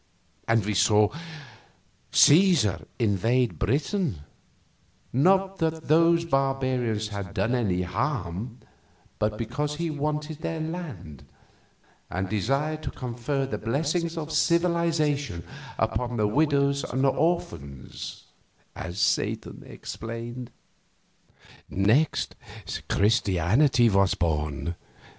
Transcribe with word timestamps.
Also 0.49 0.65
we 0.65 0.73
saw 0.73 1.09
Cæsar 2.11 2.85
invade 2.97 3.59
Britain 3.59 4.21
"not 5.13 5.59
that 5.59 5.89
those 5.89 6.25
barbarians 6.25 7.09
had 7.09 7.35
done 7.35 7.53
him 7.53 7.67
any 7.67 7.83
harm, 7.83 8.57
but 9.19 9.37
because 9.37 9.75
he 9.75 9.91
wanted 9.91 10.39
their 10.41 10.59
land, 10.59 11.23
and 12.09 12.27
desired 12.27 12.81
to 12.81 12.89
confer 12.89 13.45
the 13.45 13.59
blessings 13.59 14.17
of 14.17 14.31
civilization 14.33 15.43
upon 15.77 16.17
their 16.17 16.25
widows 16.25 16.83
and 16.85 17.05
orphans," 17.05 18.23
as 18.75 18.97
Satan 18.99 19.61
explained. 19.67 20.49
Next, 21.69 22.35
Christianity 22.89 23.87
was 23.87 24.15
born. 24.15 24.73